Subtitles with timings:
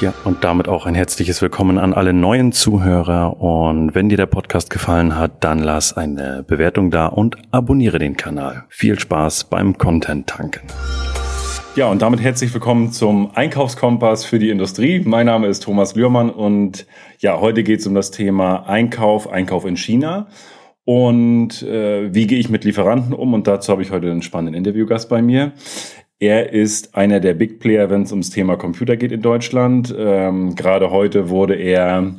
[0.00, 3.40] Ja, und damit auch ein herzliches Willkommen an alle neuen Zuhörer.
[3.40, 8.16] Und wenn dir der Podcast gefallen hat, dann lass eine Bewertung da und abonniere den
[8.16, 8.64] Kanal.
[8.68, 10.68] Viel Spaß beim Content tanken.
[11.74, 15.02] Ja, und damit herzlich willkommen zum Einkaufskompass für die Industrie.
[15.04, 16.86] Mein Name ist Thomas Lührmann und
[17.18, 20.28] ja, heute geht es um das Thema Einkauf, Einkauf in China.
[20.84, 23.34] Und äh, wie gehe ich mit Lieferanten um?
[23.34, 25.54] Und dazu habe ich heute einen spannenden Interviewgast bei mir.
[26.20, 29.94] Er ist einer der Big Player, wenn es ums Thema Computer geht in Deutschland.
[29.96, 32.14] Ähm, Gerade heute wurde er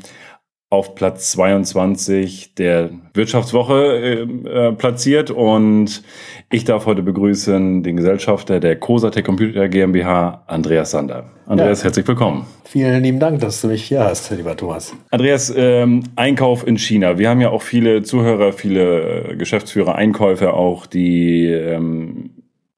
[0.69, 6.03] auf Platz 22 der Wirtschaftswoche äh, äh, platziert und
[6.49, 11.25] ich darf heute begrüßen den Gesellschafter der Cosatec Computer GmbH, Andreas Sander.
[11.47, 11.85] Andreas, ja.
[11.85, 12.45] herzlich willkommen.
[12.63, 14.95] Vielen lieben Dank, dass du mich hier hast, lieber Thomas.
[15.09, 17.17] Andreas, ähm, Einkauf in China.
[17.17, 22.29] Wir haben ja auch viele Zuhörer, viele Geschäftsführer, Einkäufer auch, die ähm,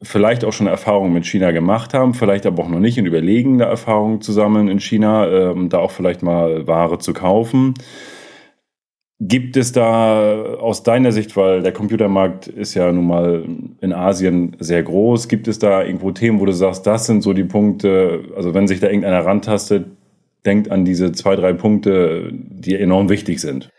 [0.04, 3.60] vielleicht auch schon Erfahrungen mit China gemacht haben, vielleicht aber auch noch nicht und überlegen,
[3.60, 7.76] da Erfahrungen zu sammeln in China, ähm, da auch vielleicht mal Ware zu kaufen.
[9.20, 13.46] Gibt es da aus deiner Sicht, weil der Computermarkt ist ja nun mal
[13.80, 17.34] in Asien sehr groß, gibt es da irgendwo Themen, wo du sagst, das sind so
[17.34, 19.86] die Punkte, also wenn sich da irgendeiner rantastet,
[20.44, 23.70] denkt an diese zwei, drei Punkte, die enorm wichtig sind?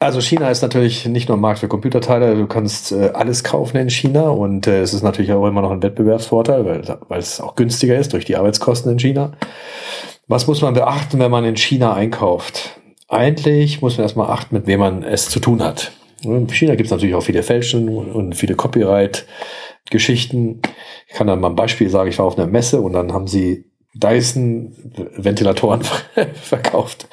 [0.00, 3.78] Also China ist natürlich nicht nur ein Markt für Computerteile, du kannst äh, alles kaufen
[3.78, 7.40] in China und äh, es ist natürlich auch immer noch ein Wettbewerbsvorteil, weil, weil es
[7.40, 9.32] auch günstiger ist durch die Arbeitskosten in China.
[10.26, 12.80] Was muss man beachten, wenn man in China einkauft?
[13.08, 15.92] Eigentlich muss man erstmal achten, mit wem man es zu tun hat.
[16.22, 20.62] In China gibt es natürlich auch viele Fälschen und viele Copyright-Geschichten.
[21.06, 23.26] Ich kann dann mal ein Beispiel sagen, ich war auf einer Messe und dann haben
[23.26, 25.82] sie Dyson-Ventilatoren
[26.34, 27.08] verkauft.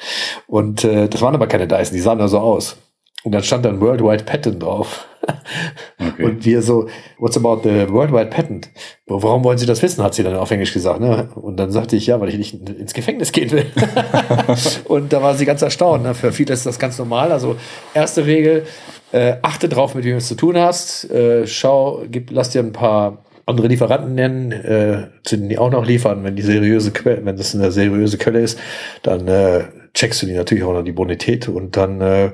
[0.46, 2.76] Und äh, das waren aber keine Dyson, die sahen nur so aus.
[3.24, 5.06] Und dann stand dann Worldwide Patent drauf.
[6.00, 6.24] Okay.
[6.24, 8.70] Und wir so, what's about the Worldwide Patent?
[9.06, 10.98] Warum wollen Sie das wissen, hat sie dann auf Englisch gesagt.
[10.98, 11.28] Ne?
[11.36, 13.66] Und dann sagte ich, ja, weil ich nicht ins Gefängnis gehen will.
[14.84, 16.02] und da war sie ganz erstaunt.
[16.02, 16.14] Ne?
[16.14, 17.30] Für viele ist das ganz normal.
[17.30, 17.54] Also
[17.94, 18.66] erste Regel,
[19.12, 21.08] äh, achte drauf, mit wem du es zu tun hast.
[21.08, 25.70] Äh, schau, gib, lass dir ein paar andere Lieferanten nennen, äh, zu denen die auch
[25.70, 26.24] noch liefern.
[26.24, 28.58] Wenn die seriöse Quelle, wenn das eine seriöse Quelle ist,
[29.02, 29.64] dann äh,
[29.94, 32.30] checkst du die natürlich auch noch die Bonität und dann äh,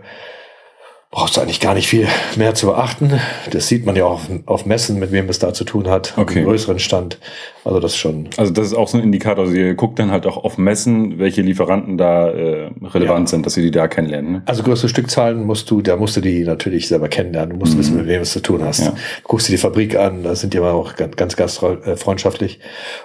[1.11, 3.19] brauchst du eigentlich gar nicht viel mehr zu beachten.
[3.51, 6.45] Das sieht man ja auch auf, Messen, mit wem es da zu tun hat, okay.
[6.45, 7.19] größeren Stand.
[7.65, 8.29] Also das schon.
[8.37, 9.47] Also das ist auch so ein Indikator.
[9.47, 13.31] Also ihr guckt dann halt auch auf Messen, welche Lieferanten da äh, relevant ja.
[13.31, 14.33] sind, dass ihr die da kennenlernen.
[14.33, 14.43] Ne?
[14.45, 17.55] Also größere Stückzahlen musst du, da musst du die natürlich selber kennenlernen.
[17.55, 17.79] Du musst mhm.
[17.79, 18.81] wissen, mit wem es zu tun hast.
[18.81, 18.95] Ja.
[19.25, 22.61] guckst dir die Fabrik an, da sind die aber auch ganz, ganz gastfreundschaftlich.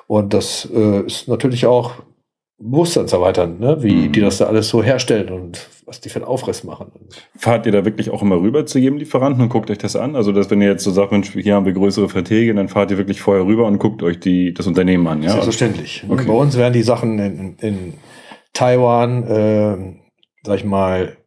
[0.07, 1.93] Und das äh, ist natürlich auch
[2.57, 3.81] Bewusstsein zu erweitern, ne?
[3.81, 4.11] wie mhm.
[4.11, 6.91] die das da alles so herstellen und was die für einen Aufriss machen.
[7.37, 10.15] Fahrt ihr da wirklich auch immer rüber zu jedem Lieferanten und guckt euch das an?
[10.15, 12.91] Also, dass wenn ihr jetzt so sagt, Mensch, hier haben wir größere Verträge, dann fahrt
[12.91, 15.31] ihr wirklich vorher rüber und guckt euch die, das Unternehmen an, ja?
[15.31, 16.05] Selbstverständlich.
[16.07, 16.25] Okay.
[16.25, 17.93] Bei uns werden die Sachen in, in
[18.53, 19.99] Taiwan, äh,
[20.45, 21.17] sag ich mal,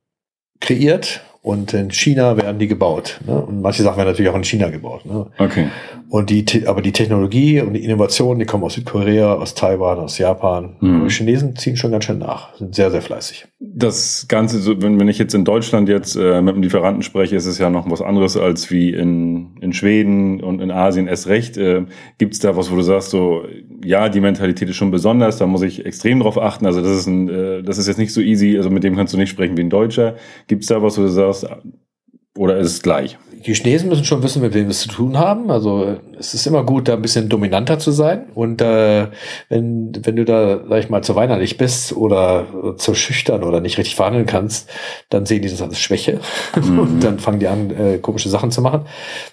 [0.61, 3.21] kreiert und in China werden die gebaut.
[3.25, 3.41] Ne?
[3.41, 5.07] Und manche Sachen werden natürlich auch in China gebaut.
[5.07, 5.27] Ne?
[5.39, 5.69] Okay.
[6.09, 10.19] Und die, aber die Technologie und die Innovationen, die kommen aus Südkorea, aus Taiwan, aus
[10.19, 10.75] Japan.
[10.81, 11.05] Mhm.
[11.05, 13.47] Die Chinesen ziehen schon ganz schön nach, sind sehr, sehr fleißig.
[13.61, 17.59] Das Ganze, wenn ich jetzt in Deutschland jetzt äh, mit einem Lieferanten spreche, ist es
[17.59, 21.57] ja noch was anderes als wie in, in Schweden und in Asien erst recht.
[21.57, 21.85] Äh,
[22.19, 23.45] Gibt es da was, wo du sagst, so,
[23.85, 26.67] ja, die Mentalität ist schon besonders, da muss ich extrem drauf achten.
[26.67, 29.15] Also das ist, ein, äh, das ist jetzt nicht so easy, also mit dem kannst
[29.15, 30.17] du nicht sprechen wie ein Deutscher.
[30.49, 31.63] Gibt es da was, wo du sagst, aus
[32.37, 33.19] oder ist es gleich?
[33.47, 35.51] Die Chinesen müssen schon wissen, mit wem wir es zu tun haben.
[35.51, 38.27] Also es ist immer gut, da ein bisschen dominanter zu sein.
[38.35, 39.09] Und äh,
[39.49, 43.79] wenn, wenn du da, sag ich mal, zu weinerlich bist oder zu schüchtern oder nicht
[43.79, 44.69] richtig verhandeln kannst,
[45.11, 46.21] dann sehen die das als Schwäche.
[46.57, 46.79] Mhm.
[46.79, 48.87] Und dann fangen die an, äh, komische Sachen zu machen.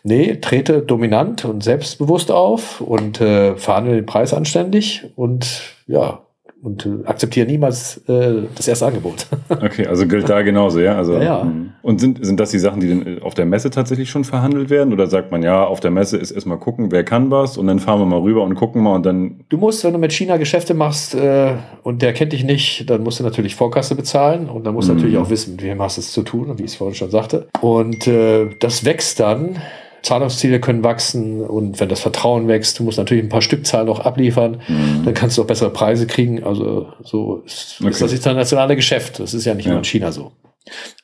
[0.04, 6.23] Nee, trete dominant und selbstbewusst auf und äh, verhandle den Preis anständig und ja,
[6.64, 9.28] und äh, akzeptiere niemals äh, das erste Angebot.
[9.50, 10.96] okay, also gilt da genauso, ja?
[10.96, 11.42] Also, ja, ja.
[11.42, 11.72] Hm.
[11.82, 14.94] Und sind, sind das die Sachen, die denn auf der Messe tatsächlich schon verhandelt werden?
[14.94, 17.80] Oder sagt man, ja, auf der Messe ist erstmal gucken, wer kann was und dann
[17.80, 19.42] fahren wir mal rüber und gucken mal und dann.
[19.50, 23.04] Du musst, wenn du mit China Geschäfte machst äh, und der kennt dich nicht, dann
[23.04, 25.00] musst du natürlich Vorkasse bezahlen und dann musst du mhm.
[25.00, 27.12] natürlich auch wissen, mit wem hast du es zu tun, wie ich es vorhin schon
[27.12, 27.48] sagte.
[27.60, 29.58] Und äh, das wächst dann
[30.04, 34.02] Zahlungsziele können wachsen und wenn das Vertrauen wächst, du musst natürlich ein paar Stückzahlen noch
[34.02, 35.04] abliefern, mhm.
[35.06, 36.44] dann kannst du auch bessere Preise kriegen.
[36.44, 37.90] Also so ist, okay.
[37.90, 39.20] ist das internationale Geschäft.
[39.20, 39.72] Das ist ja nicht ja.
[39.72, 40.34] nur in China so.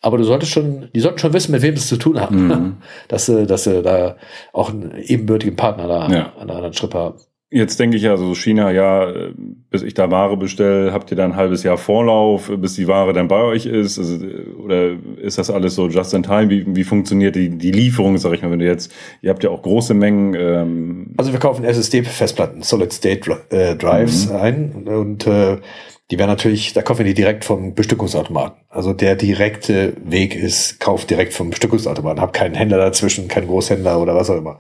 [0.01, 2.47] Aber du solltest schon, die sollten schon wissen, mit wem sie es zu tun haben,
[2.47, 2.77] mhm.
[3.07, 4.17] dass sie, dass sie da
[4.53, 6.33] auch einen ebenbürtigen Partner da ja.
[6.37, 7.19] an der anderen Strippe haben.
[7.51, 9.11] Jetzt denke ich ja, so China, ja,
[9.71, 13.11] bis ich da Ware bestelle, habt ihr da ein halbes Jahr Vorlauf, bis die Ware
[13.11, 13.97] dann bei euch ist?
[13.97, 14.23] Also,
[14.63, 16.51] oder ist das alles so just in time?
[16.51, 18.93] Wie, wie funktioniert die, die Lieferung, sag ich mal, wenn du jetzt,
[19.23, 24.29] ihr habt ja auch große Mengen, ähm, also wir kaufen SSD-Festplatten, Solid State äh, Drives
[24.29, 24.35] mhm.
[24.35, 25.57] ein und äh,
[26.11, 28.57] die werden natürlich, da kaufen wir die direkt vom Bestückungsautomaten.
[28.69, 32.19] Also der direkte Weg ist, kauf direkt vom Bestückungsautomaten.
[32.19, 34.59] Hab keinen Händler dazwischen, keinen Großhändler oder was auch immer.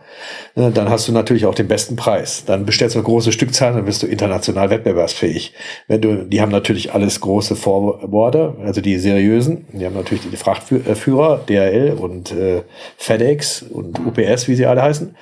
[0.55, 2.43] Ne, dann hast du natürlich auch den besten Preis.
[2.45, 5.53] Dann bestellst du große Stückzahl, dann bist du international wettbewerbsfähig.
[5.87, 9.65] Wenn du, die haben natürlich alles große Forwarder, also die seriösen.
[9.73, 12.61] Die haben natürlich die Frachtführer, DHL und äh,
[12.97, 15.15] FedEx und UPS, wie sie alle heißen.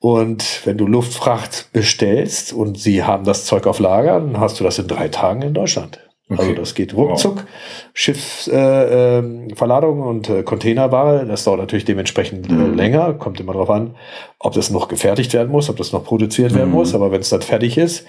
[0.00, 4.64] Und wenn du Luftfracht bestellst und sie haben das Zeug auf Lager, dann hast du
[4.64, 6.00] das in drei Tagen in Deutschland.
[6.30, 6.50] Also okay.
[6.50, 7.36] Also das geht ruckzuck.
[7.36, 7.44] Wow.
[7.92, 12.74] Schiffsverladung äh, äh, und äh, Containerware, das dauert natürlich dementsprechend äh, mhm.
[12.74, 13.12] länger.
[13.14, 13.96] Kommt immer darauf an,
[14.38, 16.56] ob das noch gefertigt werden muss, ob das noch produziert mhm.
[16.56, 16.94] werden muss.
[16.94, 18.06] Aber wenn es dann fertig ist,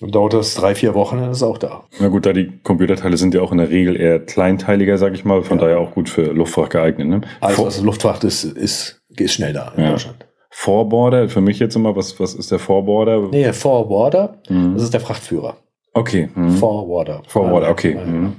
[0.00, 1.84] dann dauert das drei, vier Wochen, dann ist es auch da.
[1.98, 5.24] Na gut, da die Computerteile sind ja auch in der Regel eher kleinteiliger, sag ich
[5.24, 5.64] mal, von ja.
[5.64, 7.06] daher auch gut für Luftfracht geeignet.
[7.06, 7.20] Ne?
[7.40, 9.90] Also, also Luftfracht ist, ist, ist schnell da in ja.
[9.90, 10.26] Deutschland.
[10.54, 13.28] Forborder, für mich jetzt immer, was, was ist der Forborder?
[13.30, 14.74] Nee, Forwarder, mhm.
[14.74, 15.56] das ist der Frachtführer.
[15.94, 16.28] Okay.
[16.34, 16.50] Mhm.
[16.50, 17.22] Forwarder.
[17.26, 17.94] Forwarder, okay.
[17.94, 18.34] Mhm.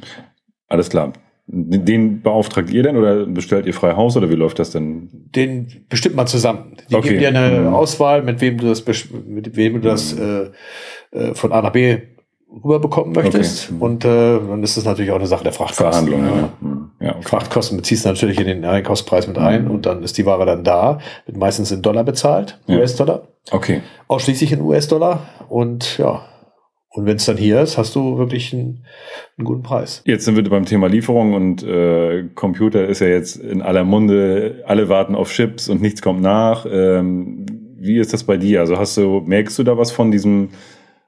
[0.68, 1.12] Alles klar.
[1.48, 5.10] Den beauftragt ihr denn oder bestellt ihr frei Haus oder wie läuft das denn?
[5.12, 6.78] Den bestimmt mal zusammen.
[6.90, 7.10] Die okay.
[7.10, 7.74] geben dir eine mhm.
[7.74, 8.86] Auswahl, mit wem du das,
[9.28, 10.52] mit wem du das mhm.
[11.12, 11.98] äh, äh, von A nach B
[12.64, 13.72] rüberbekommen möchtest.
[13.72, 13.84] Okay.
[13.84, 16.08] Und äh, dann ist es natürlich auch eine Sache der Frachtkosten.
[16.08, 16.50] Verhandlung, ja.
[16.62, 16.73] ja
[17.12, 17.22] okay.
[17.22, 20.64] Frachtkosten beziehst du natürlich in den Einkaufspreis mit ein und dann ist die Ware dann
[20.64, 22.78] da, wird meistens in Dollar bezahlt, ja.
[22.78, 23.28] US-Dollar.
[23.52, 23.82] Okay.
[24.08, 25.20] Ausschließlich in US-Dollar
[25.50, 26.26] und ja.
[26.90, 28.86] Und wenn es dann hier ist, hast du wirklich einen,
[29.38, 30.04] einen, guten Preis.
[30.06, 34.64] Jetzt sind wir beim Thema Lieferung und äh, Computer ist ja jetzt in aller Munde,
[34.68, 36.68] alle warten auf Chips und nichts kommt nach.
[36.72, 37.48] Ähm,
[37.80, 38.60] wie ist das bei dir?
[38.60, 40.50] Also hast du, merkst du da was von diesem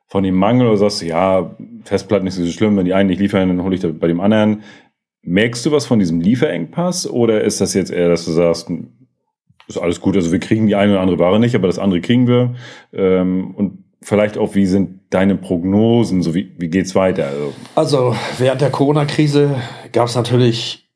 [0.07, 3.09] von dem Mangel oder sagst du, ja, Festplatten ist nicht so schlimm, wenn die einen
[3.09, 4.63] nicht liefern, dann hole ich da bei dem anderen.
[5.25, 8.69] Merkst du was von diesem Lieferengpass oder ist das jetzt eher, dass du sagst,
[9.67, 12.01] ist alles gut, also wir kriegen die eine oder andere Ware nicht, aber das andere
[12.01, 12.55] kriegen wir.
[12.93, 17.27] Ähm, und vielleicht auch, wie sind deine Prognosen, so wie, wie geht's weiter?
[17.27, 19.55] Also, also während der Corona-Krise
[19.91, 20.87] gab es natürlich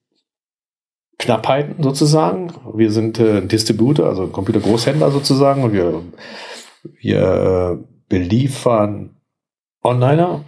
[1.18, 2.54] Knappheiten sozusagen.
[2.74, 6.04] Wir sind äh, Distributor, also Computergroßhändler sozusagen und wir,
[7.02, 9.18] wir äh, beliefern
[9.82, 10.46] Onliner,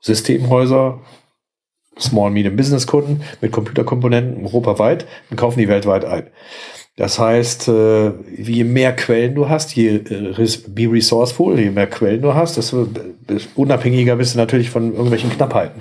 [0.00, 1.00] Systemhäuser,
[2.00, 6.24] Small Medium Business Kunden mit Computerkomponenten europaweit und kaufen die weltweit ein.
[6.96, 10.34] Das heißt, äh, je mehr Quellen du hast, je äh,
[10.68, 12.88] be resourceful, je mehr Quellen du hast, desto
[13.54, 15.80] unabhängiger bist du natürlich von irgendwelchen Knappheiten.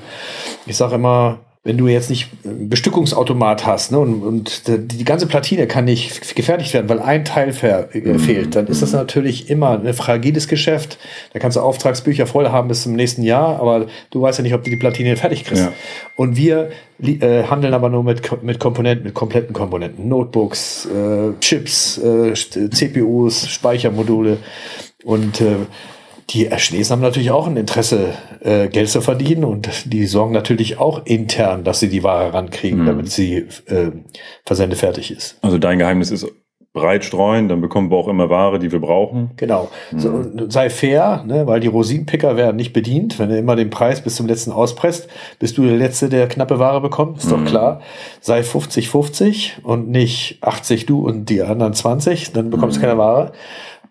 [0.66, 5.28] Ich sage immer, wenn du jetzt nicht einen Bestückungsautomat hast ne, und, und die ganze
[5.28, 8.20] Platine kann nicht gefertigt werden, weil ein Teil äh, mhm.
[8.20, 10.98] fehlt, dann ist das natürlich immer ein fragiles Geschäft.
[11.34, 14.54] Da kannst du Auftragsbücher voll haben bis zum nächsten Jahr, aber du weißt ja nicht,
[14.54, 15.66] ob du die Platine fertig kriegst.
[15.66, 15.74] Ja.
[16.16, 16.70] Und wir
[17.02, 20.08] äh, handeln aber nur mit, mit Komponenten, mit kompletten Komponenten.
[20.08, 24.38] Notebooks, äh, Chips, äh, CPUs, Speichermodule
[25.04, 25.56] und äh,
[26.30, 30.78] die Chinesen haben natürlich auch ein Interesse, äh, Geld zu verdienen und die sorgen natürlich
[30.78, 32.86] auch intern, dass sie die Ware rankriegen, mhm.
[32.86, 33.92] damit sie äh,
[34.46, 35.38] Versende fertig ist.
[35.42, 36.28] Also dein Geheimnis ist
[36.72, 39.32] breit streuen, dann bekommen wir auch immer Ware, die wir brauchen.
[39.38, 39.70] Genau.
[39.92, 40.00] Mhm.
[40.00, 43.18] So, sei fair, ne, weil die Rosinenpicker werden nicht bedient.
[43.18, 45.10] Wenn du immer den Preis bis zum letzten auspresst,
[45.40, 47.32] bist du der Letzte, der knappe Ware bekommt, ist mhm.
[47.32, 47.82] doch klar.
[48.22, 52.86] Sei 50-50 und nicht 80 du und die anderen 20, dann bekommst du mhm.
[52.86, 53.32] keine Ware.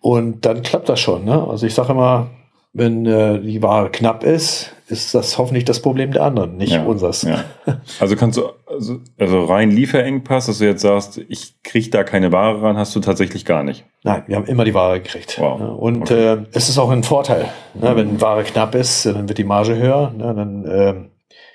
[0.01, 1.25] Und dann klappt das schon.
[1.25, 1.47] Ne?
[1.49, 2.29] Also ich sage immer,
[2.73, 6.85] wenn äh, die Ware knapp ist, ist das hoffentlich das Problem der anderen, nicht ja,
[6.85, 7.23] unseres.
[7.23, 7.45] Ja.
[8.01, 12.33] Also kannst du, also, also rein Lieferengpass, dass du jetzt sagst, ich kriege da keine
[12.33, 13.85] Ware ran, hast du tatsächlich gar nicht.
[14.05, 15.39] Nein, wir haben immer die Ware gekriegt.
[15.39, 15.61] Wow.
[15.61, 15.71] Ne?
[15.71, 16.35] Und okay.
[16.35, 17.47] äh, es ist auch ein Vorteil.
[17.75, 17.97] Ne?
[17.97, 20.13] Wenn Ware knapp ist, dann wird die Marge höher.
[20.17, 20.35] Ne?
[20.35, 20.95] Dann äh,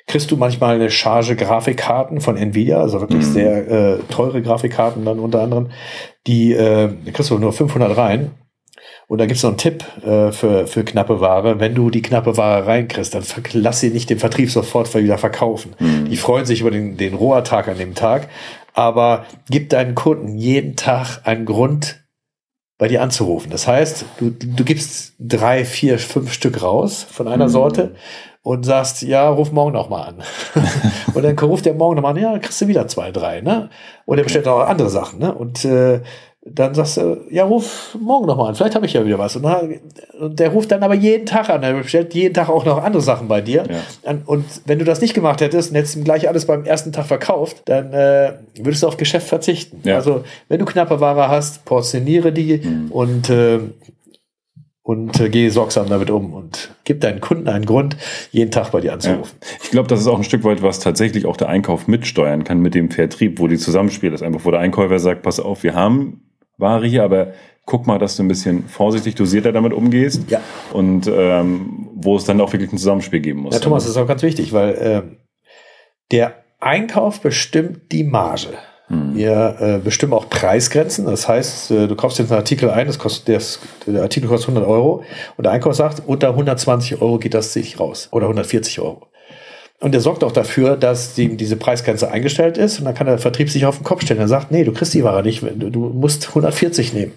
[0.08, 3.32] kriegst du manchmal eine Charge Grafikkarten von Nvidia, also wirklich mhm.
[3.32, 5.72] sehr äh, teure Grafikkarten dann unter anderem.
[6.28, 8.32] Die äh, kriegst du nur 500 rein
[9.08, 11.60] und da gibt's noch einen Tipp äh, für, für knappe Ware.
[11.60, 15.74] Wenn du die knappe Ware reinkriegst, dann lass sie nicht den Vertrieb sofort wieder verkaufen.
[15.80, 16.10] Mhm.
[16.10, 18.30] Die freuen sich über den, den Rohertag an dem Tag.
[18.74, 22.03] Aber gib deinen Kunden jeden Tag einen Grund,
[22.78, 23.52] bei dir anzurufen.
[23.52, 27.52] Das heißt, du, du gibst drei, vier, fünf Stück raus von einer mhm.
[27.52, 27.96] Sorte
[28.42, 30.24] und sagst, ja, ruf morgen noch mal an.
[31.14, 33.70] und dann ruft der morgen noch mal an, ja, kriegst du wieder zwei, drei, ne?
[34.06, 35.34] Und er bestellt auch andere Sachen, ne?
[35.34, 36.02] Und äh,
[36.46, 39.36] dann sagst du, ja, ruf morgen nochmal an, vielleicht habe ich ja wieder was.
[39.38, 39.80] Und, dann,
[40.20, 43.02] und, der ruft dann aber jeden Tag an, er bestellt jeden Tag auch noch andere
[43.02, 43.64] Sachen bei dir.
[43.70, 44.18] Ja.
[44.26, 47.06] Und wenn du das nicht gemacht hättest und hättest ihm gleich alles beim ersten Tag
[47.06, 49.82] verkauft, dann äh, würdest du auf Geschäft verzichten.
[49.84, 49.96] Ja.
[49.96, 52.92] Also wenn du knappe Ware hast, portioniere die mhm.
[52.92, 53.60] und äh,
[54.86, 57.96] und äh, gehe sorgsam damit um und gib deinen Kunden einen Grund,
[58.32, 59.38] jeden Tag bei dir anzurufen.
[59.42, 59.48] Ja.
[59.64, 62.60] Ich glaube, das ist auch ein Stück weit, was tatsächlich auch der Einkauf mitsteuern kann
[62.60, 64.22] mit dem Vertrieb, wo die Zusammenspiel ist.
[64.22, 66.24] Einfach, wo der Einkäufer sagt, pass auf, wir haben
[66.64, 67.34] Ware hier, aber
[67.66, 70.30] guck mal, dass du ein bisschen vorsichtig dosierter damit umgehst.
[70.30, 70.42] Ja.
[70.72, 73.54] Und ähm, wo es dann auch wirklich ein Zusammenspiel geben muss.
[73.54, 75.02] Ja, Thomas, das ist auch ganz wichtig, weil äh,
[76.12, 78.50] der Einkauf bestimmt die Marge.
[78.88, 79.16] Hm.
[79.16, 81.06] Wir äh, bestimmen auch Preisgrenzen.
[81.06, 84.50] Das heißt, äh, du kaufst jetzt einen Artikel ein, das kostet, das, der Artikel kostet
[84.50, 85.04] 100 Euro
[85.38, 89.08] und der Einkauf sagt, unter 120 Euro geht das sich raus oder 140 Euro.
[89.84, 92.80] Und der sorgt auch dafür, dass die, diese Preisgrenze eingestellt ist.
[92.80, 94.22] Und dann kann der Vertrieb sich auf den Kopf stellen.
[94.22, 95.44] Er sagt, nee, du kriegst die Ware nicht.
[95.44, 97.12] Du, musst 140 nehmen.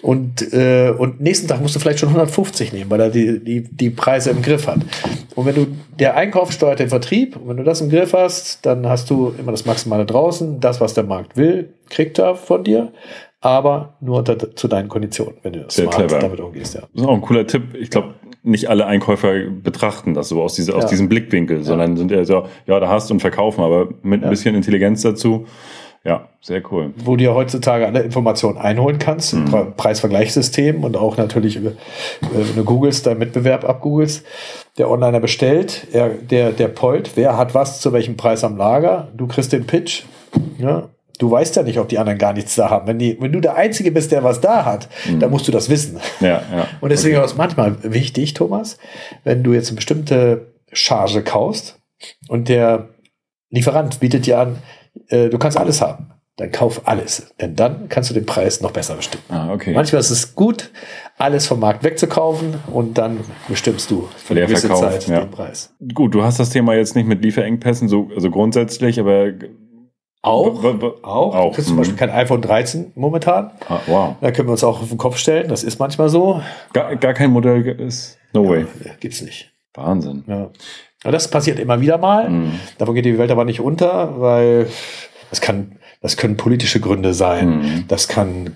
[0.00, 3.64] Und, äh, und nächsten Tag musst du vielleicht schon 150 nehmen, weil er die, die,
[3.64, 4.78] die Preise im Griff hat.
[5.34, 5.66] Und wenn du,
[5.98, 7.36] der Einkauf steuert den Vertrieb.
[7.36, 10.58] Und wenn du das im Griff hast, dann hast du immer das Maximale draußen.
[10.58, 12.92] Das, was der Markt will, kriegt er von dir
[13.42, 16.74] aber nur unter, zu deinen Konditionen, wenn du smart damit umgehst.
[16.74, 16.80] Ja.
[16.80, 17.74] Das ist auch ein cooler Tipp.
[17.74, 18.14] Ich glaube,
[18.46, 20.78] nicht alle Einkäufer betrachten das so aus, diese, ja.
[20.78, 24.22] aus diesem Blickwinkel, sondern sind eher so, ja, da hast du und verkaufen, aber mit
[24.22, 25.46] ein bisschen Intelligenz dazu.
[26.04, 26.92] Ja, sehr cool.
[27.04, 29.72] Wo du ja heutzutage alle Informationen einholen kannst, mhm.
[29.76, 31.72] Preisvergleichssystem und auch natürlich, äh,
[32.20, 34.24] wenn du googelst, deinen Wettbewerb abgoogelst,
[34.78, 39.08] der Onliner bestellt, er, der, der pollt, wer hat was zu welchem Preis am Lager,
[39.16, 40.04] du kriegst den Pitch,
[40.58, 42.86] ja, Du weißt ja nicht, ob die anderen gar nichts da haben.
[42.86, 45.20] Wenn, die, wenn du der Einzige bist, der was da hat, mhm.
[45.20, 45.98] dann musst du das wissen.
[46.20, 46.68] Ja, ja.
[46.80, 47.24] Und deswegen okay.
[47.24, 48.78] ist es manchmal wichtig, Thomas,
[49.24, 51.78] wenn du jetzt eine bestimmte Charge kaufst
[52.28, 52.88] und der
[53.50, 54.58] Lieferant bietet dir an,
[55.08, 57.32] äh, du kannst alles haben, dann kauf alles.
[57.40, 59.24] Denn dann kannst du den Preis noch besser bestimmen.
[59.28, 59.72] Ah, okay.
[59.72, 60.70] Manchmal ist es gut,
[61.16, 65.20] alles vom Markt wegzukaufen und dann bestimmst du für eine gewisse Zeit ja.
[65.20, 65.74] den Preis.
[65.94, 69.32] Gut, du hast das Thema jetzt nicht mit Lieferengpässen so also grundsätzlich, aber
[70.26, 70.64] auch,
[71.02, 71.34] auch.
[71.34, 71.48] auch.
[71.50, 71.98] Du kriegst zum Beispiel mhm.
[71.98, 73.52] kein iPhone 13 momentan.
[73.68, 74.16] Ah, wow.
[74.20, 75.48] Da können wir uns auch auf den Kopf stellen.
[75.48, 76.42] Das ist manchmal so.
[76.72, 78.18] Gar, gar kein Modell ist.
[78.32, 78.66] No ja, way.
[79.00, 79.52] Gibt's nicht.
[79.74, 80.24] Wahnsinn.
[80.26, 80.50] Ja.
[81.04, 82.28] Aber das passiert immer wieder mal.
[82.28, 82.58] Mhm.
[82.78, 84.66] Davon geht die Welt aber nicht unter, weil
[85.30, 87.58] das kann, das können politische Gründe sein.
[87.58, 87.84] Mhm.
[87.86, 88.52] Das kann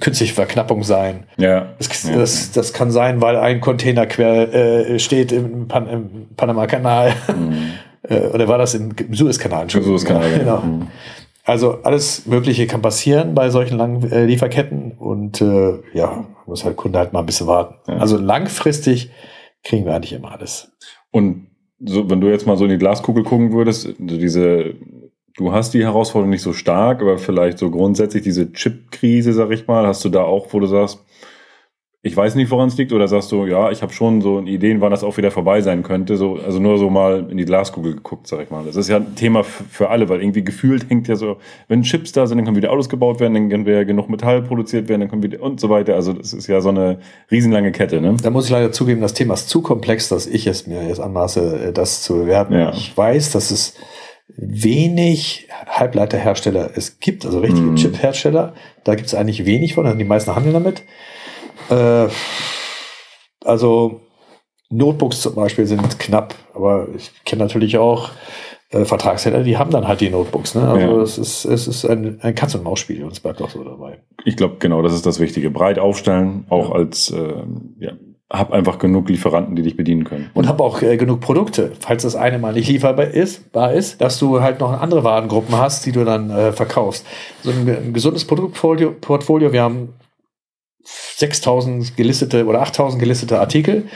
[0.00, 1.24] künstliche Verknappung sein.
[1.38, 1.74] Ja.
[1.78, 7.14] Das, das, das kann sein, weil ein Container quer äh, steht im, Pan im Panama-Kanal.
[7.34, 7.72] Mhm.
[8.08, 9.66] Äh, oder war das im, Suezkanal?
[9.72, 10.38] Im Suezkanal, ja.
[10.38, 10.60] genau.
[10.60, 10.88] Mhm.
[11.44, 16.76] Also alles Mögliche kann passieren bei solchen langen äh, Lieferketten und äh, ja, muss halt
[16.76, 17.76] Kunde halt mal ein bisschen warten.
[17.86, 17.98] Ja.
[17.98, 19.10] Also langfristig
[19.62, 20.72] kriegen wir eigentlich immer alles.
[21.12, 21.46] Und
[21.78, 24.74] so, wenn du jetzt mal so in die Glaskugel gucken würdest, diese,
[25.36, 29.68] du hast die Herausforderung nicht so stark, aber vielleicht so grundsätzlich diese Chip-Krise, sag ich
[29.68, 31.04] mal, hast du da auch, wo du sagst,
[32.02, 34.80] ich weiß nicht, woran es liegt, oder sagst du, ja, ich habe schon so Ideen,
[34.80, 36.16] wann das auch wieder vorbei sein könnte.
[36.16, 38.64] So, also nur so mal in die Glaskugel geguckt, sag ich mal.
[38.64, 42.12] Das ist ja ein Thema für alle, weil irgendwie gefühlt hängt ja so, wenn Chips
[42.12, 45.00] da sind, dann können wieder Autos gebaut werden, dann können wieder genug Metall produziert werden,
[45.00, 45.96] dann können wieder und so weiter.
[45.96, 47.00] Also das ist ja so eine
[47.30, 48.00] riesenlange Kette.
[48.00, 48.16] Ne?
[48.22, 51.00] Da muss ich leider zugeben, das Thema ist zu komplex, dass ich es mir jetzt
[51.00, 52.54] anmaße, das zu bewerten.
[52.54, 52.72] Ja.
[52.72, 53.74] Ich weiß, dass es
[54.36, 57.76] wenig Halbleiterhersteller es gibt, also richtige mm.
[57.76, 58.54] Chip-Hersteller.
[58.84, 60.82] Da gibt es eigentlich wenig von, also die meisten handeln damit.
[61.70, 62.08] Äh,
[63.44, 64.00] also
[64.70, 68.10] Notebooks zum Beispiel sind knapp, aber ich kenne natürlich auch
[68.70, 70.54] äh, Vertragshändler, die haben dann halt die Notebooks.
[70.54, 70.68] Ne?
[70.68, 71.02] Also ja.
[71.02, 74.00] es ist, es ist ein, ein Katz-und-Maus-Spiel und es bleibt auch so dabei.
[74.24, 75.50] Ich glaube, genau, das ist das Wichtige.
[75.50, 76.74] Breit aufstellen, auch ja.
[76.74, 77.34] als äh,
[77.78, 77.92] ja,
[78.28, 80.30] hab einfach genug Lieferanten, die dich bedienen können.
[80.34, 84.00] Und hab auch äh, genug Produkte, falls das eine mal nicht lieferbar ist, bar ist,
[84.00, 87.06] dass du halt noch andere Warengruppen hast, die du dann äh, verkaufst.
[87.42, 89.90] So ein, ein gesundes Produktportfolio, Portfolio, wir haben
[90.86, 93.88] 6000 gelistete oder 8000 gelistete Artikel,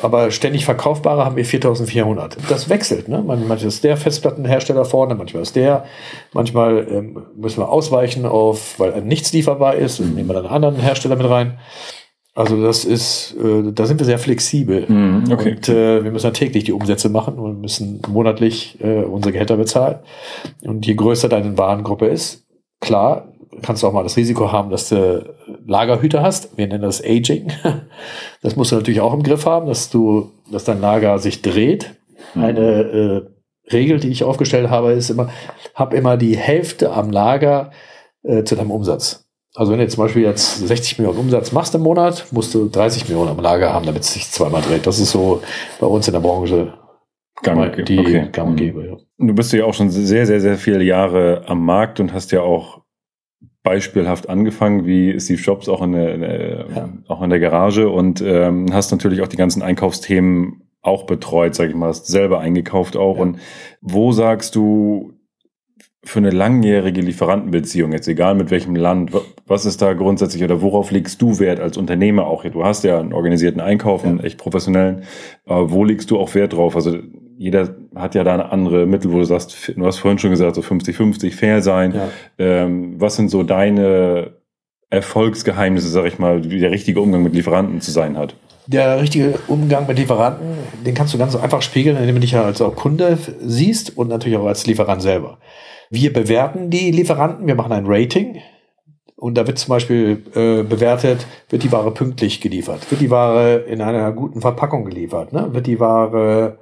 [0.00, 2.36] aber ständig verkaufbare haben wir 4400.
[2.48, 3.22] Das wechselt, ne?
[3.26, 5.84] Manchmal ist der Festplattenhersteller vorne, manchmal ist der,
[6.32, 10.54] manchmal ähm, müssen wir ausweichen auf, weil nichts lieferbar ist, und nehmen wir dann einen
[10.54, 11.58] anderen Hersteller mit rein.
[12.36, 14.84] Also das ist, äh, da sind wir sehr flexibel.
[14.86, 15.52] Mm, okay.
[15.52, 19.56] Und äh, wir müssen ja täglich die Umsätze machen und müssen monatlich äh, unsere Gehälter
[19.56, 20.00] bezahlen.
[20.60, 22.44] Und je größer deine Warengruppe ist,
[22.78, 23.28] klar,
[23.62, 25.34] kannst du auch mal das Risiko haben, dass du
[25.66, 26.56] Lagerhüter hast.
[26.56, 27.52] Wir nennen das Aging.
[28.42, 31.96] Das musst du natürlich auch im Griff haben, dass du, dass dein Lager sich dreht.
[32.34, 32.44] Mhm.
[32.44, 35.30] Eine äh, Regel, die ich aufgestellt habe, ist immer,
[35.74, 37.72] hab immer die Hälfte am Lager
[38.22, 39.26] äh, zu deinem Umsatz.
[39.56, 42.68] Also wenn du jetzt zum Beispiel jetzt 60 Millionen Umsatz machst im Monat, musst du
[42.68, 44.86] 30 Millionen am Lager haben, damit es sich zweimal dreht.
[44.86, 45.42] Das ist so
[45.80, 46.74] bei uns in der Branche
[47.42, 48.28] gang, die okay.
[48.30, 48.86] gang und gäbe.
[48.86, 48.96] Ja.
[49.18, 52.42] Du bist ja auch schon sehr, sehr, sehr viele Jahre am Markt und hast ja
[52.42, 52.82] auch
[53.66, 56.88] beispielhaft angefangen, wie Steve Jobs auch in der, in der ja.
[57.08, 61.70] auch in der Garage und ähm, hast natürlich auch die ganzen Einkaufsthemen auch betreut, sag
[61.70, 63.16] ich mal, hast selber eingekauft auch.
[63.16, 63.22] Ja.
[63.22, 63.40] Und
[63.80, 65.14] wo sagst du
[66.04, 69.10] für eine langjährige Lieferantenbeziehung, jetzt egal mit welchem Land,
[69.48, 72.44] was ist da grundsätzlich oder worauf legst du Wert als Unternehmer auch?
[72.44, 75.02] Du hast ja einen organisierten Einkauf, einen echt professionellen.
[75.44, 76.76] Wo legst du auch Wert drauf?
[76.76, 76.98] Also
[77.38, 80.62] jeder hat ja da andere Mittel, wo du sagst, du hast vorhin schon gesagt, so
[80.62, 81.94] 50-50 fair sein.
[81.94, 82.08] Ja.
[82.38, 84.32] Ähm, was sind so deine
[84.90, 88.34] Erfolgsgeheimnisse, sag ich mal, wie der richtige Umgang mit Lieferanten zu sein hat?
[88.66, 90.46] Der richtige Umgang mit Lieferanten,
[90.84, 94.08] den kannst du ganz einfach spiegeln, indem du dich ja als auch Kunde siehst und
[94.08, 95.38] natürlich auch als Lieferant selber.
[95.90, 98.40] Wir bewerten die Lieferanten, wir machen ein Rating.
[99.14, 103.56] Und da wird zum Beispiel äh, bewertet, wird die Ware pünktlich geliefert, wird die Ware
[103.60, 105.54] in einer guten Verpackung geliefert, ne?
[105.54, 106.58] wird die Ware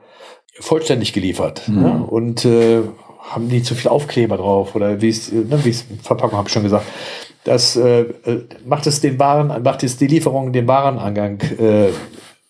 [0.60, 1.82] vollständig geliefert mhm.
[1.82, 2.04] ne?
[2.04, 2.82] und äh,
[3.20, 6.52] haben die zu viel Aufkleber drauf oder wie es, ne, wie es Verpackung habe ich
[6.52, 6.86] schon gesagt.
[7.44, 11.88] Das äh, äh, macht es den Waren, macht es die Lieferung, den Warenangang äh,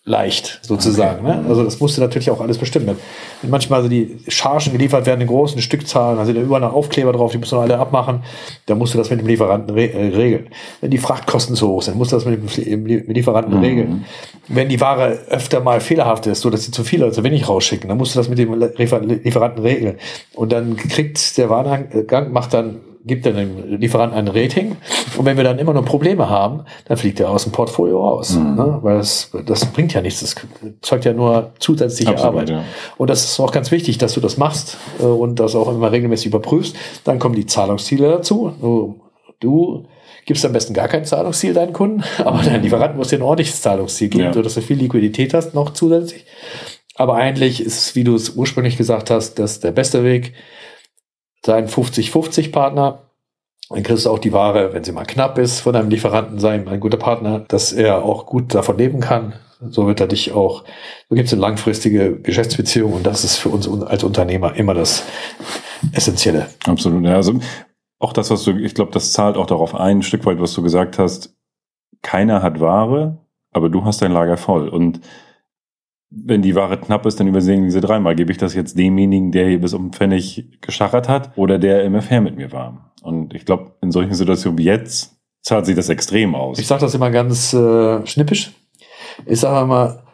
[0.06, 1.24] leicht, sozusagen.
[1.24, 1.38] Okay.
[1.38, 1.44] Ne?
[1.48, 2.96] Also das musste natürlich auch alles bestimmen.
[3.40, 7.12] Wenn manchmal also die Chargen geliefert werden in großen Stückzahlen, also da überall noch Aufkleber
[7.12, 8.22] drauf, die müssen alle abmachen,
[8.66, 10.48] dann musst du das mit dem Lieferanten re äh, regeln.
[10.82, 13.64] Wenn die Frachtkosten zu hoch sind, musst du das mit dem Lieferanten mhm.
[13.64, 14.04] regeln.
[14.48, 17.48] Wenn die Ware öfter mal fehlerhaft ist, so dass sie zu viel oder zu wenig
[17.48, 19.96] rausschicken, dann musst du das mit dem Lieferanten regeln.
[20.34, 24.76] Und dann kriegt der Warengang, macht dann gibt dann dem Lieferanten ein Rating.
[25.16, 28.34] Und wenn wir dann immer nur Probleme haben, dann fliegt er aus dem Portfolio raus.
[28.34, 28.54] Mhm.
[28.54, 28.78] Ne?
[28.82, 30.20] Weil das, das bringt ja nichts.
[30.20, 30.34] Das
[30.80, 32.50] zeugt ja nur zusätzliche Absolut, Arbeit.
[32.50, 32.64] Ja.
[32.96, 35.92] Und das ist auch ganz wichtig, dass du das machst äh, und das auch immer
[35.92, 36.74] regelmäßig überprüfst.
[37.04, 38.52] Dann kommen die Zahlungsziele dazu.
[38.60, 39.00] Du,
[39.40, 39.86] du
[40.24, 43.60] gibst am besten gar kein Zahlungsziel deinen Kunden, aber dein Lieferant muss dir ein ordentliches
[43.60, 44.32] Zahlungsziel geben, ja.
[44.32, 46.24] sodass du viel Liquidität hast noch zusätzlich.
[46.96, 50.32] Aber eigentlich ist, wie du es ursprünglich gesagt hast, das der beste Weg,
[51.44, 53.00] sein 50-50-Partner.
[53.70, 56.68] Dann kriegst du auch die Ware, wenn sie mal knapp ist, von einem Lieferanten sein,
[56.68, 59.34] ein guter Partner, dass er auch gut davon leben kann.
[59.70, 60.64] So wird er dich auch,
[61.08, 65.04] so gibt es eine langfristige Geschäftsbeziehung und das ist für uns als Unternehmer immer das
[65.92, 66.48] Essentielle.
[66.66, 67.04] Absolut.
[67.04, 67.38] Ja, also
[67.98, 70.52] auch das, was du, ich glaube, das zahlt auch darauf ein, ein Stück weit, was
[70.52, 71.34] du gesagt hast.
[72.02, 73.18] Keiner hat Ware,
[73.52, 74.68] aber du hast dein Lager voll.
[74.68, 75.00] Und
[76.10, 78.14] wenn die Ware knapp ist, dann übersehen diese dreimal.
[78.14, 82.00] Gebe ich das jetzt demjenigen, der hier bis um Pfennig geschachert hat oder der im
[82.00, 82.92] Fair mit mir war?
[83.02, 86.58] Und ich glaube, in solchen Situationen wie jetzt zahlt sich das extrem aus.
[86.58, 88.52] Ich sage das immer ganz äh, schnippisch.
[89.26, 90.04] Ich sage immer,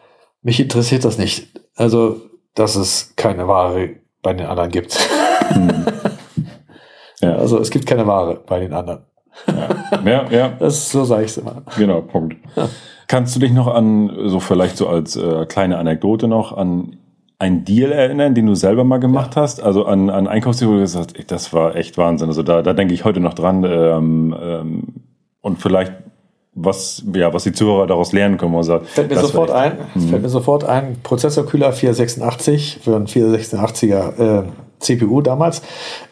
[0.42, 1.48] mich interessiert das nicht.
[1.76, 2.20] Also,
[2.54, 4.98] dass es keine Ware bei den anderen gibt.
[5.48, 5.86] Hm.
[7.22, 7.36] Ja.
[7.36, 9.04] Also, es gibt keine Ware bei den anderen.
[9.46, 10.30] Ja, ja.
[10.30, 10.48] ja.
[10.58, 11.62] Das, so sage ich es immer.
[11.76, 12.34] Genau, Punkt.
[12.56, 12.70] Ja.
[13.10, 16.96] Kannst du dich noch an, so vielleicht so als äh, kleine Anekdote noch, an
[17.40, 19.42] einen Deal erinnern, den du selber mal gemacht ja.
[19.42, 19.60] hast?
[19.60, 22.28] Also an, an Einkaufsdeal, wo du gesagt hast, das war echt Wahnsinn.
[22.28, 23.64] Also da, da denke ich heute noch dran.
[23.64, 24.82] Ähm, ähm,
[25.40, 25.92] und vielleicht
[26.54, 28.54] was, ja, was die Zuhörer daraus lernen können.
[28.54, 30.08] Also, fällt mir sofort ein, mhm.
[30.08, 34.44] fällt mir sofort ein, Prozessorkühler 486 für einen 486er äh,
[34.78, 35.62] CPU damals,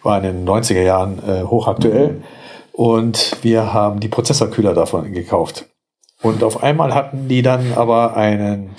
[0.02, 2.08] war in den 90er Jahren äh, hochaktuell.
[2.08, 2.22] Mhm.
[2.72, 5.68] Und wir haben die Prozessorkühler davon gekauft.
[6.22, 8.70] Und auf einmal hatten die dann aber einen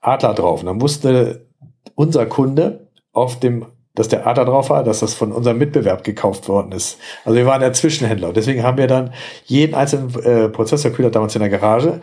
[0.00, 0.60] Adler drauf.
[0.60, 1.46] Und dann wusste
[1.94, 6.48] unser Kunde auf dem, dass der Adler drauf war, dass das von unserem Mitbewerb gekauft
[6.48, 6.98] worden ist.
[7.24, 8.28] Also wir waren der Zwischenhändler.
[8.28, 9.14] Und deswegen haben wir dann
[9.46, 12.02] jeden einzelnen äh, Prozessorkühler damals in der Garage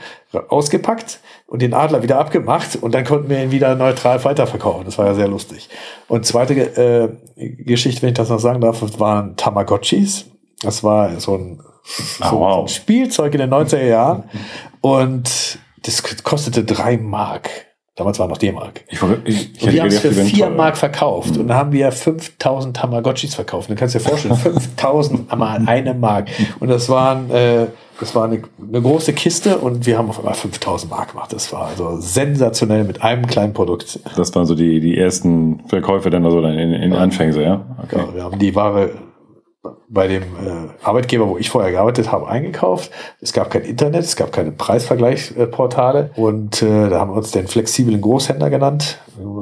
[0.49, 4.85] ausgepackt und den Adler wieder abgemacht und dann konnten wir ihn wieder neutral weiterverkaufen.
[4.85, 5.69] Das war ja sehr lustig.
[6.07, 10.25] Und zweite äh, Geschichte, wenn ich das noch sagen darf, waren Tamagotchis.
[10.63, 12.53] Das war so ein so, wow.
[12.53, 14.23] so ein Spielzeug in den 90er Jahren.
[14.81, 17.49] Und das kostete drei Mark.
[17.95, 18.83] Damals war noch D-Mark.
[18.89, 21.35] Ich, ich, ich und wir haben es für vier Mark verkauft.
[21.35, 21.41] Mhm.
[21.41, 23.69] Und dann haben wir 5000 Tamagotchis verkauft.
[23.69, 26.27] Du kannst dir vorstellen, 5000 einmal eine Mark.
[26.59, 27.67] Und das waren, äh,
[27.99, 31.31] das war eine, eine, große Kiste und wir haben auf einmal 5000 Mark gemacht.
[31.33, 33.99] Das war also sensationell mit einem kleinen Produkt.
[34.15, 36.97] Das waren so die, die ersten Verkäufe dann also in, in ja.
[36.97, 37.63] Anfängen, ja?
[37.83, 37.97] Okay.
[37.97, 38.89] Ja, wir haben die Ware
[39.87, 42.91] bei dem äh, Arbeitgeber, wo ich vorher gearbeitet habe, eingekauft.
[43.21, 47.47] Es gab kein Internet, es gab keine Preisvergleichsportale und äh, da haben wir uns den
[47.47, 48.99] flexiblen Großhändler genannt.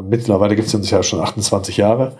[0.07, 2.13] Mittlerweile gibt es uns ja schon 28 Jahre,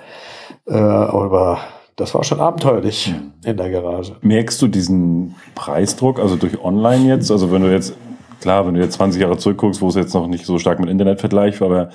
[0.68, 1.60] äh, aber
[1.96, 3.34] das war schon abenteuerlich mhm.
[3.48, 4.16] in der Garage.
[4.22, 7.30] Merkst du diesen Preisdruck, also durch Online jetzt?
[7.30, 7.94] Also wenn du jetzt,
[8.40, 10.90] klar, wenn du jetzt 20 Jahre zurückguckst, wo es jetzt noch nicht so stark mit
[10.90, 11.90] Internet vergleicht war, aber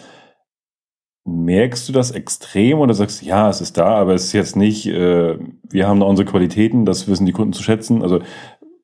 [1.29, 4.57] Merkst du das extrem oder sagst du, ja, es ist da, aber es ist jetzt
[4.57, 5.37] nicht, äh,
[5.69, 8.03] wir haben da unsere Qualitäten, das wissen die Kunden zu schätzen?
[8.03, 8.21] Also,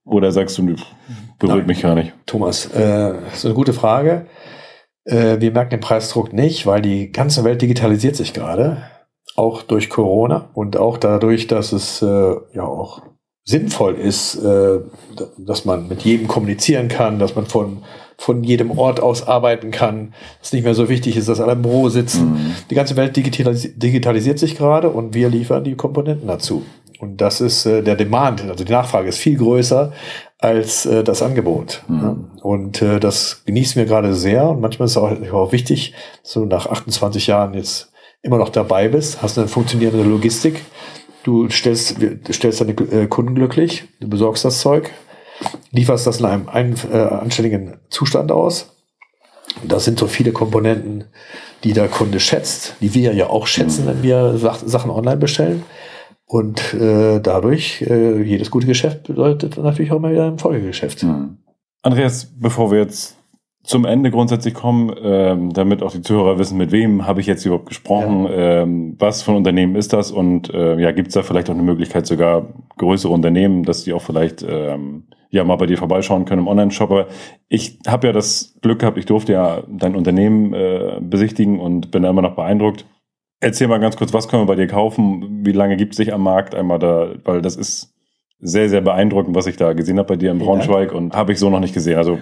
[0.04, 1.66] oder sagst du, berührt Nein.
[1.66, 2.12] mich gar nicht?
[2.26, 4.26] Thomas, äh, ist eine gute Frage.
[5.04, 8.82] Äh, wir merken den Preisdruck nicht, weil die ganze Welt digitalisiert sich gerade,
[9.36, 13.02] auch durch Corona und auch dadurch, dass es äh, ja auch
[13.44, 14.80] sinnvoll ist, äh,
[15.38, 17.82] dass man mit jedem kommunizieren kann, dass man von
[18.22, 21.62] von jedem Ort aus arbeiten kann, dass nicht mehr so wichtig ist, dass alle im
[21.62, 22.34] Büro sitzen.
[22.34, 22.54] Mhm.
[22.70, 26.62] Die ganze Welt digitalis digitalisiert sich gerade und wir liefern die Komponenten dazu.
[27.00, 29.92] Und das ist äh, der Demand, also die Nachfrage ist viel größer
[30.38, 31.82] als äh, das Angebot.
[31.88, 32.26] Mhm.
[32.40, 34.48] Und äh, das genießen wir gerade sehr.
[34.48, 37.90] Und manchmal ist es auch, auch wichtig, so nach 28 Jahren jetzt
[38.22, 40.62] immer noch dabei bist, hast eine funktionierende Logistik.
[41.24, 41.96] Du stellst,
[42.30, 44.92] stellst deine äh, Kunden glücklich, du besorgst das Zeug
[45.70, 48.76] lieferst das in einem ein, äh, anständigen Zustand aus.
[49.62, 51.04] Das sind so viele Komponenten,
[51.64, 55.62] die der Kunde schätzt, die wir ja auch schätzen, wenn wir Sachen online bestellen.
[56.26, 61.02] Und äh, dadurch, äh, jedes gute Geschäft bedeutet natürlich auch mal wieder ein Folgegeschäft.
[61.02, 61.38] Mhm.
[61.82, 63.18] Andreas, bevor wir jetzt
[63.64, 67.44] zum Ende grundsätzlich kommen, ähm, damit auch die Zuhörer wissen, mit wem habe ich jetzt
[67.44, 68.62] überhaupt gesprochen, ja.
[68.62, 71.54] ähm, was für ein Unternehmen ist das und äh, ja, gibt es da vielleicht auch
[71.54, 76.24] eine Möglichkeit, sogar größere Unternehmen, dass die auch vielleicht ähm, ja mal bei dir vorbeischauen
[76.24, 76.90] können im Online-Shop.
[76.90, 77.06] Aber
[77.48, 82.04] ich habe ja das Glück gehabt, ich durfte ja dein Unternehmen äh, besichtigen und bin
[82.04, 82.86] da immer noch beeindruckt.
[83.40, 85.44] Erzähl mal ganz kurz, was können wir bei dir kaufen?
[85.44, 87.14] Wie lange gibt es sich am Markt einmal da?
[87.24, 87.92] Weil das ist
[88.38, 91.38] sehr, sehr beeindruckend, was ich da gesehen habe bei dir in Braunschweig und habe ich
[91.38, 91.96] so noch nicht gesehen.
[91.96, 92.18] Also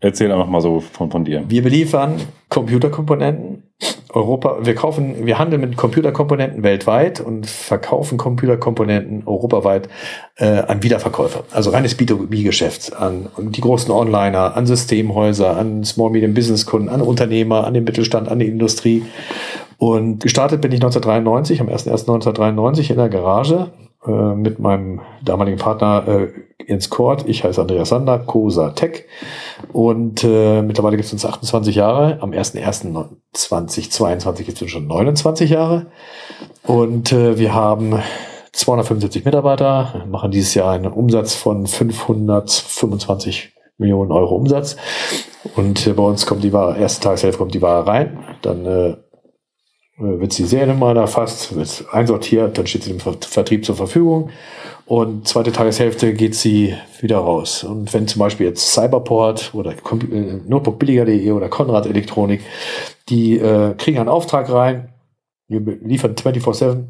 [0.00, 1.44] Erzähl einfach mal so von, von dir.
[1.48, 2.16] Wir beliefern
[2.48, 3.69] Computerkomponenten.
[4.12, 9.88] Europa, wir kaufen, wir handeln mit Computerkomponenten weltweit und verkaufen Computerkomponenten europaweit
[10.36, 11.44] äh, an Wiederverkäufer.
[11.52, 17.00] Also reines B2B-Geschäft an die großen Onliner, an Systemhäuser, an Small Medium Business Kunden, an
[17.00, 19.04] Unternehmer, an den Mittelstand, an die Industrie.
[19.78, 23.70] Und gestartet bin ich 1993, am 01.01.1993 in der Garage
[24.06, 26.28] äh, mit meinem damaligen Partner äh,
[26.70, 27.28] Jens Kort.
[27.28, 29.06] Ich heiße Andreas Sander, Cosa Tech.
[29.72, 32.22] Und äh, mittlerweile gibt es uns 28 Jahre.
[32.22, 35.86] Am 01.01.2022 gibt es schon 29 Jahre.
[36.62, 37.98] Und äh, wir haben
[38.52, 44.76] 275 Mitarbeiter, machen dieses Jahr einen Umsatz von 525 Millionen Euro Umsatz.
[45.56, 48.96] Und äh, bei uns kommt die Ware, erste Tageshälfte kommt die Ware rein, dann äh,
[50.00, 54.30] wird sie Seriennummer erfasst, wird einsortiert, dann steht sie dem Vertrieb zur Verfügung.
[54.86, 57.62] Und zweite Tageshälfte geht sie wieder raus.
[57.62, 62.40] Und wenn zum Beispiel jetzt Cyberport oder äh, Notebookbilliger.de oder Konrad Elektronik,
[63.08, 64.88] die äh, kriegen einen Auftrag rein,
[65.46, 66.84] wir liefern 24-7,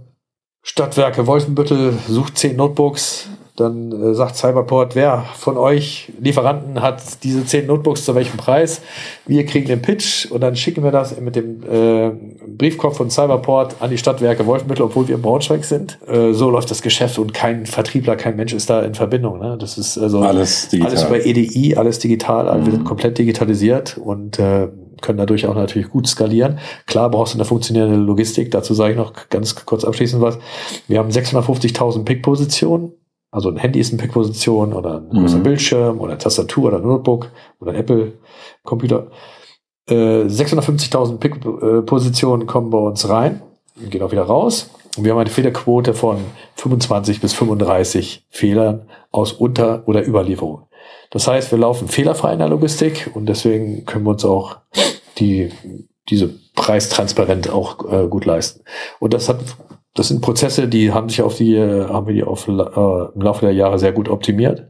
[0.62, 3.29] Stadtwerke Wolfenbüttel sucht zehn Notebooks,
[3.60, 8.80] dann äh, sagt Cyberport, wer von euch Lieferanten hat diese zehn Notebooks zu welchem Preis?
[9.26, 12.10] Wir kriegen den Pitch und dann schicken wir das mit dem äh,
[12.46, 15.98] Briefkopf von Cyberport an die Stadtwerke Wolfmittel, obwohl wir im Braunschweig sind.
[16.08, 19.38] Äh, so läuft das Geschäft und kein Vertriebler, kein Mensch ist da in Verbindung.
[19.38, 19.56] Ne?
[19.60, 20.90] Das ist also alles, digital.
[20.90, 22.64] alles über EDI, alles digital, mhm.
[22.64, 24.68] wir sind komplett digitalisiert und äh,
[25.00, 26.58] können dadurch auch natürlich gut skalieren.
[26.86, 28.50] Klar brauchst du eine funktionierende Logistik.
[28.50, 30.38] Dazu sage ich noch ganz kurz abschließend was.
[30.88, 32.92] Wir haben 650.000 Pick-Positionen
[33.30, 35.42] also ein Handy ist eine Pick-Position oder ein großer mhm.
[35.42, 39.08] Bildschirm oder eine Tastatur oder ein Notebook oder ein Apple-Computer.
[39.88, 43.42] Äh, 650.000 Pick-Positionen kommen bei uns rein
[43.76, 44.70] und gehen auch wieder raus.
[44.96, 46.18] Und wir haben eine Fehlerquote von
[46.56, 50.66] 25 bis 35 Fehlern aus Unter- oder Überlieferung.
[51.10, 54.58] Das heißt, wir laufen fehlerfrei in der Logistik und deswegen können wir uns auch
[55.18, 55.50] die,
[56.08, 58.62] diese preistransparent auch äh, gut leisten.
[58.98, 59.38] Und das hat
[60.00, 63.44] das sind Prozesse, die haben sich auf die, haben wir die auf, äh, im Laufe
[63.44, 64.66] der Jahre sehr gut optimiert